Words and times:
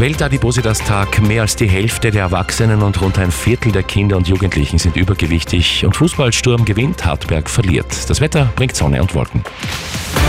Weltadipositas-Tag. 0.00 1.20
Mehr 1.22 1.42
als 1.42 1.56
die 1.56 1.68
Hälfte 1.68 2.10
der 2.10 2.22
Erwachsenen 2.22 2.82
und 2.82 3.00
rund 3.00 3.18
ein 3.18 3.30
Viertel 3.30 3.72
der 3.72 3.82
Kinder 3.82 4.16
und 4.16 4.28
Jugendlichen 4.28 4.78
sind 4.78 4.96
übergewichtig. 4.96 5.84
Und 5.84 5.96
Fußballsturm 5.96 6.64
gewinnt, 6.64 7.04
Hartberg 7.04 7.50
verliert. 7.50 8.08
Das 8.08 8.20
Wetter 8.20 8.50
bringt 8.56 8.76
Sonne 8.76 9.00
und 9.00 9.14
Wolken. 9.14 9.42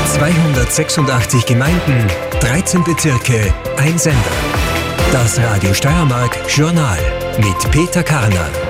286 0.08 1.46
Gemeinden, 1.46 2.08
13 2.42 2.84
Bezirke, 2.84 3.54
ein 3.78 3.98
Sender. 3.98 4.20
Das 5.12 5.40
Radio 5.40 5.74
Steiermark 5.74 6.38
Journal 6.48 7.00
mit 7.40 7.72
Peter 7.72 8.04
Karner. 8.04 8.69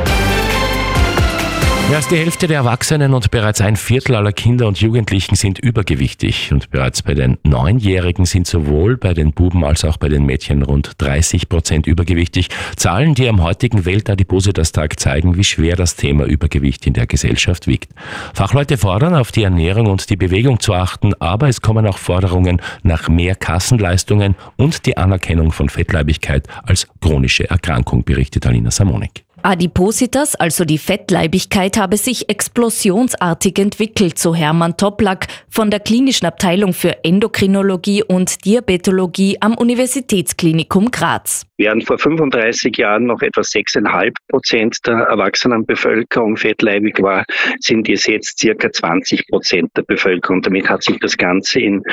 Als 1.99 2.07
die 2.07 2.15
Hälfte 2.15 2.47
der 2.47 2.59
Erwachsenen 2.59 3.13
und 3.13 3.29
bereits 3.29 3.59
ein 3.59 3.75
Viertel 3.75 4.15
aller 4.15 4.31
Kinder 4.31 4.67
und 4.67 4.79
Jugendlichen 4.79 5.35
sind 5.35 5.59
übergewichtig. 5.59 6.49
Und 6.53 6.69
bereits 6.69 7.01
bei 7.01 7.13
den 7.13 7.37
Neunjährigen 7.43 8.25
sind 8.25 8.47
sowohl 8.47 8.95
bei 8.95 9.13
den 9.13 9.33
Buben 9.33 9.65
als 9.65 9.83
auch 9.83 9.97
bei 9.97 10.07
den 10.07 10.25
Mädchen 10.25 10.63
rund 10.63 10.93
30 10.99 11.49
Prozent 11.49 11.87
übergewichtig. 11.87 12.47
Zahlen, 12.77 13.15
die 13.15 13.27
am 13.27 13.43
heutigen 13.43 13.83
Weltadipositas-Tag 13.83 14.97
zeigen, 14.97 15.35
wie 15.35 15.43
schwer 15.43 15.75
das 15.75 15.97
Thema 15.97 16.23
Übergewicht 16.23 16.87
in 16.87 16.93
der 16.93 17.05
Gesellschaft 17.05 17.67
wiegt. 17.67 17.91
Fachleute 18.33 18.77
fordern, 18.77 19.13
auf 19.13 19.33
die 19.33 19.43
Ernährung 19.43 19.87
und 19.87 20.09
die 20.09 20.15
Bewegung 20.15 20.61
zu 20.61 20.73
achten, 20.73 21.13
aber 21.19 21.49
es 21.49 21.59
kommen 21.59 21.85
auch 21.85 21.97
Forderungen 21.97 22.61
nach 22.81 23.09
mehr 23.09 23.35
Kassenleistungen 23.35 24.35
und 24.55 24.85
die 24.85 24.95
Anerkennung 24.95 25.51
von 25.51 25.67
Fettleibigkeit 25.67 26.47
als 26.63 26.87
chronische 27.01 27.49
Erkrankung, 27.49 28.05
berichtet 28.05 28.47
Alina 28.47 28.71
Samonik. 28.71 29.25
Adipositas, 29.43 30.35
also 30.35 30.65
die 30.65 30.77
Fettleibigkeit, 30.77 31.77
habe 31.77 31.97
sich 31.97 32.29
explosionsartig 32.29 33.57
entwickelt, 33.59 34.19
so 34.19 34.35
Hermann 34.35 34.77
Toplak 34.77 35.27
von 35.49 35.71
der 35.71 35.79
Klinischen 35.79 36.25
Abteilung 36.25 36.73
für 36.73 37.03
Endokrinologie 37.03 38.03
und 38.03 38.45
Diabetologie 38.45 39.37
am 39.41 39.55
Universitätsklinikum 39.55 40.91
Graz. 40.91 41.45
Während 41.57 41.85
vor 41.85 41.99
35 41.99 42.77
Jahren 42.77 43.07
noch 43.07 43.21
etwa 43.21 43.41
6,5 43.41 44.13
Prozent 44.29 44.77
der 44.87 44.95
Erwachsenenbevölkerung 45.09 46.37
fettleibig 46.37 47.01
war, 47.01 47.25
sind 47.59 47.89
es 47.89 48.05
jetzt 48.07 48.39
circa 48.39 48.71
20 48.71 49.27
Prozent 49.27 49.69
der 49.75 49.81
Bevölkerung. 49.81 50.41
Damit 50.41 50.69
hat 50.69 50.83
sich 50.83 50.97
das 50.99 51.17
Ganze 51.17 51.59
in 51.59 51.83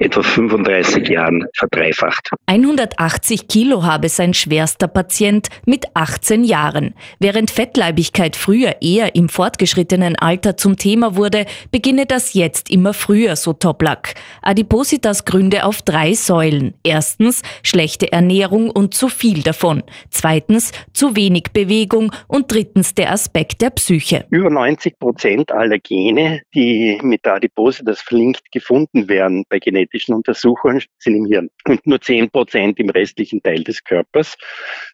etwa 0.00 0.22
35 0.22 1.08
Jahren 1.08 1.46
verdreifacht. 1.54 2.30
180 2.46 3.48
Kilo 3.48 3.82
habe 3.82 4.10
sein 4.10 4.34
schwerster 4.34 4.88
Patient 4.88 5.48
mit 5.64 5.86
18 5.94 6.44
Jahren. 6.44 6.93
Während 7.18 7.50
Fettleibigkeit 7.50 8.36
früher 8.36 8.76
eher 8.80 9.14
im 9.14 9.28
fortgeschrittenen 9.28 10.16
Alter 10.16 10.56
zum 10.56 10.76
Thema 10.76 11.16
wurde, 11.16 11.46
beginne 11.70 12.06
das 12.06 12.34
jetzt 12.34 12.70
immer 12.70 12.94
früher, 12.94 13.36
so 13.36 13.52
Toplak. 13.52 14.14
Adipositas 14.42 15.24
gründe 15.24 15.64
auf 15.64 15.82
drei 15.82 16.14
Säulen. 16.14 16.74
Erstens 16.82 17.42
schlechte 17.62 18.12
Ernährung 18.12 18.70
und 18.70 18.94
zu 18.94 19.08
viel 19.08 19.42
davon. 19.42 19.82
Zweitens 20.10 20.72
zu 20.92 21.16
wenig 21.16 21.44
Bewegung 21.52 22.12
und 22.28 22.52
drittens 22.52 22.94
der 22.94 23.12
Aspekt 23.12 23.62
der 23.62 23.70
Psyche. 23.70 24.26
Über 24.30 24.50
90 24.50 24.98
Prozent 24.98 25.52
aller 25.52 25.78
Gene, 25.78 26.42
die 26.54 26.98
mit 27.02 27.24
der 27.24 27.34
Adipositas 27.34 28.00
verlinkt 28.00 28.52
gefunden 28.52 29.08
werden 29.08 29.44
bei 29.48 29.58
genetischen 29.58 30.14
Untersuchungen, 30.14 30.82
sind 30.98 31.16
im 31.16 31.26
Hirn 31.26 31.50
und 31.66 31.86
nur 31.86 32.00
10 32.00 32.30
Prozent 32.30 32.78
im 32.78 32.90
restlichen 32.90 33.42
Teil 33.42 33.64
des 33.64 33.82
Körpers, 33.82 34.36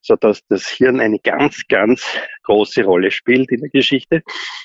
sodass 0.02 0.40
das 0.48 0.68
Hirn 0.68 1.00
eine 1.00 1.18
ganz, 1.18 1.62
ganz 1.68 1.89
große 2.44 2.84
Rolle 2.84 3.10
spielt 3.10 3.50
in 3.50 3.60
der 3.60 3.70
Geschichte. 3.70 4.22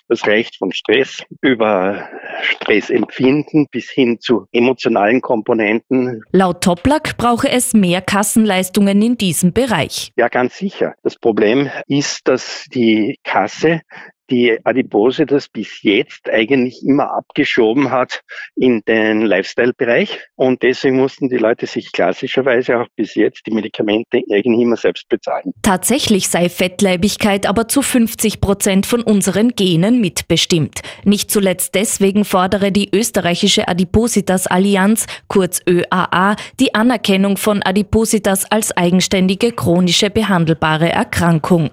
Das 0.08 0.26
reicht 0.26 0.58
von 0.58 0.72
Stress 0.72 1.23
über 1.42 2.09
Stressempfinden 2.42 3.68
bis 3.72 3.90
hin 3.90 4.20
zu 4.20 4.48
emotionalen 4.52 5.22
Komponenten. 5.22 6.22
Laut 6.31 6.62
Toplak 6.62 7.18
brauche 7.18 7.50
es 7.50 7.73
mehr 7.73 8.02
Kassenleistungen 8.02 9.02
in 9.02 9.18
diesem 9.18 9.53
Bereich. 9.53 10.12
Ja, 10.16 10.28
ganz 10.28 10.58
sicher. 10.58 10.96
Das 11.03 11.16
Problem 11.16 11.70
ist, 11.88 12.28
dass 12.28 12.66
die 12.73 13.20
Kasse 13.23 13.81
die 14.30 14.58
Adipose 14.64 15.26
das 15.26 15.48
bis 15.48 15.84
jetzt 15.84 16.30
eigentlich 16.30 16.84
immer 16.84 17.12
abgeschoben 17.12 17.91
hat 17.91 18.22
in 18.56 18.81
den 18.88 19.22
Lifestyle-Bereich. 19.22 20.19
Und 20.36 20.63
deswegen 20.63 20.97
mussten 20.97 21.30
die 21.30 21.38
Leute 21.38 21.68
sich 21.68 21.91
klassischerweise 21.91 22.80
auch 22.80 22.88
bis 22.96 23.16
jetzt 23.16 23.46
die 23.46 23.52
Medikamente 23.52 24.22
irgendwie 24.28 24.64
immer 24.64 24.78
selbst 24.78 25.08
bezahlen. 25.09 25.53
Tatsächlich 25.62 26.28
sei 26.30 26.50
Fettleibigkeit 26.50 27.47
aber 27.47 27.68
zu 27.68 27.81
50 27.81 28.41
Prozent 28.41 28.85
von 28.85 29.02
unseren 29.02 29.50
Genen 29.50 30.02
mitbestimmt. 30.02 30.81
Nicht 31.03 31.31
zuletzt 31.31 31.75
deswegen 31.75 32.25
fordere 32.25 32.72
die 32.72 32.90
österreichische 32.94 33.68
Adipositas 33.68 34.47
Allianz, 34.47 35.06
kurz 35.28 35.62
ÖAA, 35.68 36.35
die 36.59 36.74
Anerkennung 36.74 37.38
von 37.38 37.62
Adipositas 37.64 38.50
als 38.52 38.75
eigenständige 38.75 39.52
chronische 39.52 40.09
behandelbare 40.09 40.90
Erkrankung. 40.90 41.72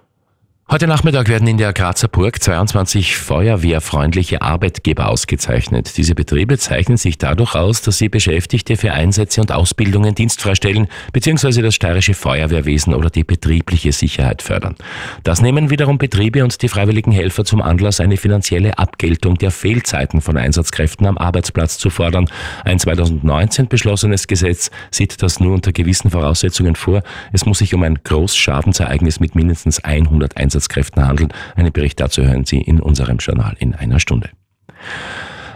Heute 0.72 0.87
Nachmittag 0.87 1.28
werden 1.28 1.47
in 1.49 1.59
der 1.59 1.75
Grazer 1.75 2.09
Burg 2.09 2.43
22 2.43 3.19
feuerwehrfreundliche 3.19 4.41
Arbeitgeber 4.41 5.10
ausgezeichnet. 5.10 5.99
Diese 5.99 6.15
Betriebe 6.15 6.56
zeichnen 6.56 6.97
sich 6.97 7.19
dadurch 7.19 7.55
aus, 7.55 7.83
dass 7.83 7.99
sie 7.99 8.09
Beschäftigte 8.09 8.77
für 8.78 8.94
Einsätze 8.94 9.43
und 9.43 9.53
Ausbildungen 9.53 10.15
dienstfrei 10.15 10.55
stellen 10.55 10.88
bzw. 11.12 11.61
das 11.61 11.75
steirische 11.75 12.15
Feuerwehrwesen 12.15 12.94
oder 12.94 13.11
die 13.11 13.22
betriebliche 13.22 13.93
Sicherheit 13.93 14.41
fördern. 14.41 14.77
Das 15.25 15.43
nehmen 15.43 15.69
wiederum 15.69 15.99
Betriebe 15.99 16.43
und 16.43 16.62
die 16.62 16.69
freiwilligen 16.69 17.12
Helfer 17.12 17.44
zum 17.44 17.61
Anlass, 17.61 18.00
eine 18.00 18.16
finanzielle 18.16 18.78
Abgeltung 18.78 19.37
der 19.37 19.50
Fehlzeiten 19.50 20.22
von 20.22 20.38
Einsatzkräften 20.38 21.06
am 21.06 21.19
Arbeitsplatz 21.19 21.77
zu 21.77 21.91
fordern. 21.91 22.31
Ein 22.65 22.78
2019 22.78 23.69
beschlossenes 23.69 24.27
Gesetz 24.27 24.71
sieht 24.91 25.22
das 25.22 25.38
nur 25.38 25.53
unter 25.53 25.72
gewissen 25.72 26.11
Voraussetzungen 26.11 26.77
vor. 26.77 27.03
Es 27.31 27.44
muss 27.44 27.59
sich 27.59 27.75
um 27.75 27.82
ein 27.82 27.99
Großschadensereignis 28.03 29.21
mit 29.21 29.34
mindestens 29.34 29.84
100 29.84 30.38
Einsatzkräften 30.38 30.62
Einsatzkräften 30.62 31.06
handeln. 31.06 31.33
Einen 31.56 31.73
Bericht 31.73 32.00
dazu 32.00 32.23
hören 32.23 32.45
Sie 32.45 32.61
in 32.61 32.81
unserem 32.81 33.19
Journal 33.19 33.56
in 33.59 33.75
einer 33.75 33.99
Stunde. 33.99 34.31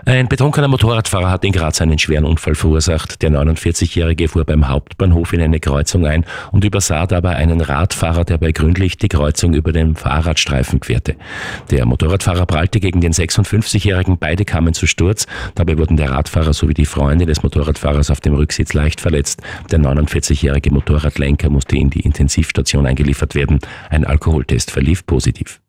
Ein 0.09 0.29
betrunkener 0.29 0.69
Motorradfahrer 0.69 1.29
hat 1.29 1.45
in 1.45 1.51
Graz 1.51 1.81
einen 1.81 1.99
schweren 1.99 2.27
Unfall 2.27 2.55
verursacht. 2.55 3.23
Der 3.23 3.31
49-Jährige 3.33 4.29
fuhr 4.29 4.45
beim 4.45 4.69
Hauptbahnhof 4.69 5.33
in 5.33 5.41
eine 5.41 5.59
Kreuzung 5.59 6.07
ein 6.07 6.25
und 6.53 6.63
übersah 6.63 7.09
dabei 7.09 7.35
einen 7.35 7.61
Radfahrer, 7.61 8.25
der 8.25 8.39
bei 8.39 8.53
Grünlicht 8.53 9.03
die 9.03 9.09
Kreuzung 9.09 9.53
über 9.53 9.73
den 9.73 9.97
Fahrradstreifen 9.97 10.79
querte. 10.79 11.17
Der 11.73 11.87
Motorradfahrer 11.87 12.47
prallte 12.47 12.79
gegen 12.79 13.01
den 13.01 13.15
56-Jährigen, 13.15 14.17
beide 14.17 14.45
kamen 14.45 14.75
zu 14.75 14.87
Sturz. 14.87 15.27
Dabei 15.57 15.77
wurden 15.77 15.97
der 15.97 16.13
Radfahrer 16.13 16.53
sowie 16.53 16.75
die 16.75 16.87
Freunde 16.87 17.27
des 17.27 17.43
Motorradfahrers 17.43 18.13
auf 18.13 18.21
dem 18.21 18.35
Rücksitz 18.35 18.75
leicht 18.75 19.01
verletzt. 19.01 19.43
Der 19.73 19.81
49-jährige 19.81 20.71
Motorradlenker 20.71 21.51
musste 21.51 21.77
in 21.77 21.91
die 21.91 22.03
Intensivstation 22.03 22.87
eingeliefert 22.87 23.35
werden. 23.35 23.59
Ein 23.91 24.05
Alkoholtest 24.05 24.71
verlief 24.71 25.05
positiv. 25.05 25.61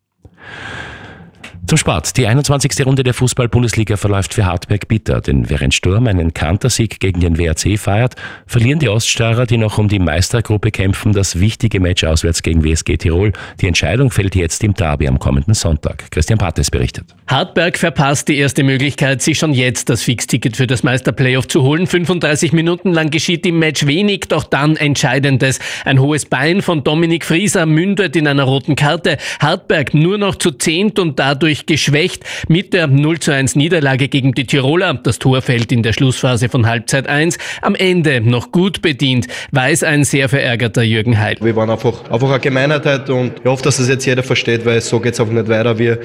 Zum 1.68 1.78
Sport. 1.78 2.16
Die 2.16 2.26
21. 2.26 2.86
Runde 2.86 3.04
der 3.04 3.14
Fußball-Bundesliga 3.14 3.98
verläuft 3.98 4.34
für 4.34 4.46
Hartberg 4.46 4.88
bitter, 4.88 5.20
denn 5.20 5.50
während 5.50 5.74
Sturm 5.74 6.08
einen 6.08 6.34
Kantersieg 6.34 7.02
gegen 7.02 7.20
den 7.20 7.38
WRC 7.38 7.78
feiert, 7.78 8.16
verlieren 8.46 8.80
die 8.80 8.88
Oststeirer, 8.88 9.46
die 9.46 9.58
noch 9.58 9.78
um 9.78 9.90
die 9.90 10.00
Meistergruppe 10.00 10.72
kämpfen, 10.72 11.12
das 11.12 11.42
wichtige 11.42 11.82
Match 11.82 12.06
auswärts 12.06 12.42
gegen 12.42 12.64
WSG 12.64 12.96
Tirol. 12.96 13.34
Die 13.60 13.68
Entscheidung 13.68 14.12
fällt 14.12 14.34
jetzt 14.36 14.64
im 14.64 14.76
Derby 14.76 15.10
am 15.10 15.20
kommenden 15.20 15.56
Sonntag. 15.56 16.10
Christian 16.10 16.40
Pattes 16.40 16.72
berichtet. 16.72 17.04
Hartberg 17.28 17.78
verpasst 17.78 18.30
die 18.30 18.38
erste 18.38 18.64
Möglichkeit, 18.64 19.22
sich 19.22 19.38
schon 19.38 19.54
jetzt 19.54 19.90
das 19.90 20.04
Fixticket 20.04 20.56
für 20.56 20.68
das 20.68 20.84
Meisterplayoff 20.84 21.50
zu 21.50 21.64
holen. 21.64 21.86
35 21.86 22.54
Minuten 22.54 22.94
lang 22.94 23.10
geschieht 23.10 23.46
im 23.46 23.60
Match 23.60 23.86
wenig, 23.86 24.22
doch 24.30 24.46
dann 24.46 24.78
Entscheidendes. 24.78 25.60
Ein 25.84 26.00
hohes 26.00 26.24
Bein 26.24 26.62
von 26.62 26.86
Dominik 26.86 27.26
Frieser 27.26 27.66
mündet 27.66 28.16
in 28.16 28.26
einer 28.26 28.44
roten 28.44 28.78
Karte. 28.78 29.18
Hartberg 29.42 29.94
nur 29.94 30.18
noch 30.18 30.36
zu 30.36 30.52
zehnt 30.52 30.98
und 30.98 31.20
dadurch 31.20 31.57
dadurch 31.58 31.66
geschwächt 31.66 32.24
mit 32.48 32.74
der 32.74 32.88
0 32.88 33.20
zu 33.20 33.32
1 33.32 33.56
Niederlage 33.56 34.08
gegen 34.08 34.34
die 34.34 34.46
Tiroler. 34.46 34.94
Das 34.94 35.20
Tor 35.20 35.42
fällt 35.42 35.72
in 35.72 35.84
der 35.84 35.94
Schlussphase 35.94 36.50
von 36.50 36.68
Halbzeit 36.68 37.08
1. 37.08 37.38
Am 37.62 37.76
Ende 37.76 38.22
noch 38.22 38.52
gut 38.52 38.82
bedient, 38.82 39.28
weiß 39.52 39.84
ein 39.84 40.04
sehr 40.04 40.30
verärgerter 40.30 40.84
Jürgen 40.84 41.20
Heil. 41.20 41.38
Wir 41.42 41.56
waren 41.56 41.70
einfach, 41.70 42.10
einfach 42.10 42.30
eine 42.30 42.40
Gemeinheit 42.40 43.10
und 43.10 43.34
ich 43.40 43.46
hoffe, 43.46 43.64
dass 43.64 43.78
das 43.78 43.90
jetzt 43.90 44.06
jeder 44.06 44.24
versteht, 44.24 44.66
weil 44.66 44.82
so 44.82 45.00
geht 45.00 45.14
es 45.14 45.20
auch 45.20 45.28
nicht 45.28 45.48
weiter. 45.48 45.78
Wir 45.78 46.00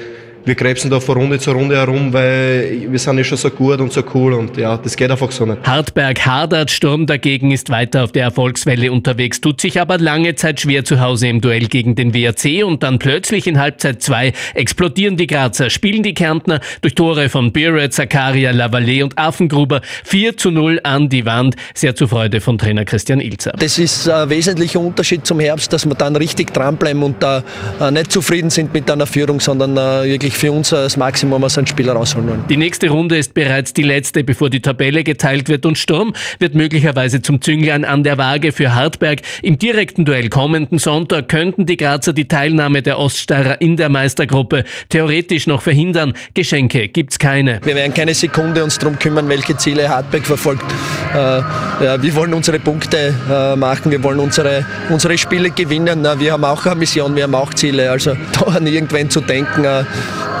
wir 0.45 0.55
krebsen 0.55 0.89
da 0.89 0.99
von 0.99 1.17
Runde 1.17 1.39
zu 1.39 1.51
Runde 1.51 1.77
herum, 1.77 2.11
weil 2.11 2.87
wir 2.89 2.99
sind 2.99 3.17
ja 3.17 3.23
schon 3.23 3.37
so 3.37 3.49
gut 3.49 3.79
und 3.79 3.93
so 3.93 4.03
cool 4.13 4.33
und 4.33 4.57
ja, 4.57 4.77
das 4.77 4.95
geht 4.95 5.09
einfach 5.09 5.31
so 5.31 5.45
nicht. 5.45 5.65
Hartberg 5.65 6.25
hadert, 6.25 6.69
Sturm 6.69 7.05
dagegen 7.05 7.51
ist 7.51 7.69
weiter 7.69 8.03
auf 8.03 8.11
der 8.11 8.23
Erfolgswelle 8.23 8.91
unterwegs, 8.91 9.39
tut 9.39 9.61
sich 9.61 9.79
aber 9.79 9.97
lange 9.97 10.35
Zeit 10.35 10.59
schwer 10.59 10.83
zu 10.83 10.99
Hause 10.99 11.27
im 11.27 11.39
Duell 11.39 11.67
gegen 11.67 11.95
den 11.95 12.13
WRC 12.13 12.65
und 12.65 12.83
dann 12.83 12.99
plötzlich 12.99 13.47
in 13.47 13.59
Halbzeit 13.59 14.01
2 14.01 14.33
explodieren 14.53 15.15
die 15.15 15.27
Grazer, 15.27 15.69
spielen 15.69 16.03
die 16.03 16.13
Kärntner 16.13 16.59
durch 16.81 16.95
Tore 16.95 17.29
von 17.29 17.51
Biret, 17.51 17.93
Zakaria, 17.93 18.51
Lavallée 18.51 19.03
und 19.03 19.17
Affengruber 19.17 19.81
4 20.03 20.37
zu 20.37 20.51
0 20.51 20.81
an 20.83 21.09
die 21.09 21.25
Wand, 21.25 21.55
sehr 21.73 21.95
zur 21.95 22.09
Freude 22.09 22.41
von 22.41 22.57
Trainer 22.57 22.85
Christian 22.85 23.21
Ilzer. 23.21 23.53
Das 23.57 23.79
ist 23.79 24.09
ein 24.09 24.29
wesentlicher 24.29 24.79
Unterschied 24.79 25.25
zum 25.25 25.39
Herbst, 25.39 25.71
dass 25.71 25.85
wir 25.85 25.95
dann 25.95 26.15
richtig 26.15 26.53
dranbleiben 26.53 27.03
und 27.03 27.23
da 27.23 27.43
äh, 27.79 27.91
nicht 27.91 28.11
zufrieden 28.11 28.49
sind 28.49 28.73
mit 28.73 28.89
einer 28.91 29.05
Führung, 29.05 29.39
sondern 29.39 29.77
äh, 29.77 30.09
wirklich 30.09 30.32
wirklich 30.33 30.37
für 30.37 30.51
uns 30.51 30.69
das 30.69 30.97
Maximum 30.97 31.43
aus 31.43 31.57
einem 31.57 31.67
Spiel 31.67 31.89
rausholen 31.89 32.29
wollen. 32.29 32.43
Die 32.49 32.57
nächste 32.57 32.89
Runde 32.89 33.17
ist 33.17 33.33
bereits 33.33 33.73
die 33.73 33.83
letzte, 33.83 34.23
bevor 34.23 34.49
die 34.49 34.61
Tabelle 34.61 35.03
geteilt 35.03 35.49
wird 35.49 35.65
und 35.65 35.77
Sturm 35.77 36.13
wird 36.39 36.55
möglicherweise 36.55 37.21
zum 37.21 37.41
Zünglein 37.41 37.85
an 37.85 38.03
der 38.03 38.17
Waage 38.17 38.51
für 38.51 38.75
Hartberg. 38.75 39.19
Im 39.41 39.57
direkten 39.57 40.05
Duell 40.05 40.29
kommenden 40.29 40.79
Sonntag 40.79 41.29
könnten 41.29 41.65
die 41.65 41.77
Grazer 41.77 42.13
die 42.13 42.27
Teilnahme 42.27 42.81
der 42.81 42.99
Oststeirer 42.99 43.61
in 43.61 43.77
der 43.77 43.89
Meistergruppe 43.89 44.63
theoretisch 44.89 45.47
noch 45.47 45.61
verhindern. 45.61 46.13
Geschenke 46.33 46.87
gibt's 46.87 47.19
keine. 47.19 47.59
Wir 47.63 47.75
werden 47.75 47.93
keine 47.93 48.13
Sekunde 48.13 48.63
uns 48.63 48.77
darum 48.79 48.97
kümmern, 48.99 49.29
welche 49.29 49.55
Ziele 49.57 49.87
Hartberg 49.89 50.25
verfolgt. 50.25 50.65
Äh, 51.13 51.17
ja, 51.17 52.01
wir 52.01 52.15
wollen 52.15 52.33
unsere 52.33 52.59
Punkte 52.59 53.13
äh, 53.29 53.55
machen, 53.55 53.91
wir 53.91 54.03
wollen 54.03 54.19
unsere, 54.19 54.65
unsere 54.89 55.17
Spiele 55.17 55.51
gewinnen. 55.51 56.05
Wir 56.17 56.33
haben 56.33 56.43
auch 56.43 56.65
eine 56.65 56.75
Mission, 56.75 57.15
wir 57.15 57.23
haben 57.23 57.35
auch 57.35 57.53
Ziele. 57.53 57.91
Also 57.91 58.15
da 58.39 58.51
an 58.53 58.67
irgendwen 58.67 59.09
zu 59.09 59.21
denken, 59.21 59.65
äh, 59.65 59.83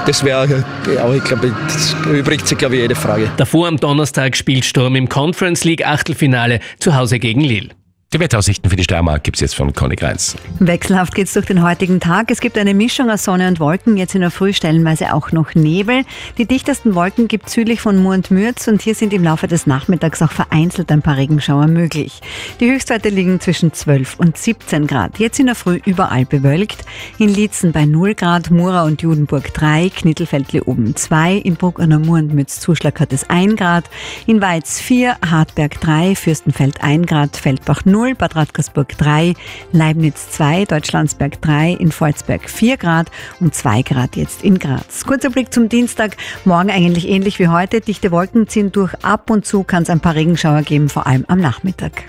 das 0.05 0.23
wäre, 0.23 0.63
ja, 0.93 1.13
ich 1.13 1.23
glaube, 1.23 1.53
das 1.65 1.95
übrigt 2.11 2.47
sich, 2.47 2.57
glaube 2.57 2.75
ich, 2.75 2.81
jede 2.81 2.95
Frage. 2.95 3.29
Davor 3.37 3.67
am 3.67 3.77
Donnerstag 3.77 4.35
spielt 4.35 4.65
Sturm 4.65 4.95
im 4.95 5.09
Conference 5.09 5.63
League 5.63 5.85
Achtelfinale 5.85 6.59
zu 6.79 6.95
Hause 6.95 7.19
gegen 7.19 7.41
Lille. 7.41 7.69
Die 8.13 8.19
Wetteraussichten 8.19 8.69
für 8.69 8.75
die 8.75 8.83
Steiermark 8.83 9.23
gibt 9.23 9.37
es 9.37 9.41
jetzt 9.41 9.55
von 9.55 9.73
Conny 9.73 9.95
Greins. 9.95 10.35
Wechselhaft 10.59 11.15
geht 11.15 11.25
es 11.25 11.33
durch 11.33 11.47
den 11.47 11.63
heutigen 11.63 11.99
Tag. 11.99 12.29
Es 12.29 12.41
gibt 12.41 12.59
eine 12.59 12.75
Mischung 12.75 13.09
aus 13.09 13.23
Sonne 13.23 13.47
und 13.47 13.59
Wolken, 13.59 13.97
jetzt 13.97 14.13
in 14.13 14.21
der 14.21 14.29
Früh 14.29 14.53
stellenweise 14.53 15.15
auch 15.15 15.31
noch 15.31 15.55
Nebel. 15.55 16.03
Die 16.37 16.45
dichtesten 16.45 16.93
Wolken 16.93 17.27
gibt 17.27 17.47
es 17.47 17.53
südlich 17.53 17.81
von 17.81 17.97
Mur 17.97 18.13
und 18.13 18.29
Mürz 18.29 18.67
und 18.67 18.83
hier 18.83 18.93
sind 18.93 19.13
im 19.13 19.23
Laufe 19.23 19.47
des 19.47 19.65
Nachmittags 19.65 20.21
auch 20.21 20.31
vereinzelt 20.31 20.91
ein 20.91 21.01
paar 21.01 21.17
Regenschauer 21.17 21.65
möglich. 21.65 22.21
Die 22.59 22.69
Höchstwerte 22.69 23.09
liegen 23.09 23.39
zwischen 23.39 23.73
12 23.73 24.19
und 24.19 24.37
17 24.37 24.85
Grad. 24.85 25.17
Jetzt 25.17 25.39
in 25.39 25.47
der 25.47 25.55
Früh 25.55 25.79
überall 25.83 26.25
bewölkt. 26.25 26.85
In 27.17 27.29
Lietzen 27.29 27.71
bei 27.71 27.85
0 27.85 28.13
Grad, 28.13 28.51
Mura 28.51 28.83
und 28.83 29.01
Judenburg 29.01 29.51
3, 29.55 29.89
Knittelfeldle 29.89 30.65
oben 30.65 30.95
2, 30.95 31.37
in 31.37 31.55
Bruck 31.55 31.79
an 31.79 31.89
der 31.89 31.97
Mur 31.97 32.19
und 32.19 32.31
Mürz 32.31 32.59
Zuschlag 32.59 32.99
hat 32.99 33.11
es 33.11 33.27
1 33.27 33.55
Grad, 33.55 33.85
in 34.27 34.39
Weiz 34.39 34.79
4, 34.79 35.17
Hartberg 35.27 35.81
3, 35.81 36.13
Fürstenfeld 36.13 36.83
1 36.83 37.07
Grad, 37.07 37.37
Feldbach 37.37 37.85
0, 37.85 38.02
0, 38.03 38.15
Bad 38.15 38.35
Radkersburg 38.35 38.97
3, 38.97 39.33
Leibniz 39.71 40.29
2, 40.31 40.65
Deutschlandsberg 40.65 41.41
3, 41.41 41.71
in 41.71 41.91
Volzberg 41.91 42.49
4 42.49 42.75
Grad 42.75 43.09
und 43.39 43.55
2 43.55 43.81
Grad 43.83 44.17
jetzt 44.17 44.43
in 44.43 44.59
Graz. 44.59 45.05
Kurzer 45.05 45.29
Blick 45.29 45.53
zum 45.53 45.69
Dienstag. 45.69 46.17
Morgen 46.43 46.69
eigentlich 46.69 47.07
ähnlich 47.07 47.39
wie 47.39 47.47
heute. 47.47 47.79
Dichte 47.79 48.11
Wolken 48.11 48.49
ziehen 48.49 48.73
durch. 48.73 48.93
Ab 49.03 49.29
und 49.29 49.45
zu 49.45 49.63
kann 49.63 49.83
es 49.83 49.89
ein 49.89 50.01
paar 50.01 50.15
Regenschauer 50.15 50.63
geben, 50.63 50.89
vor 50.89 51.07
allem 51.07 51.23
am 51.29 51.39
Nachmittag. 51.39 52.03